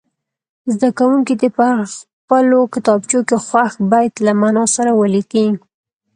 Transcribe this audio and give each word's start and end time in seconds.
زده 0.73 0.89
کوونکي 0.99 1.33
دې 1.41 1.49
په 1.57 1.67
خپلو 1.95 2.59
کتابچو 2.73 3.19
کې 3.27 3.37
خوښ 3.47 3.71
بیت 3.91 4.13
له 4.25 4.31
معنا 4.41 4.63
سره 4.75 4.91
ولیکي. 4.99 5.47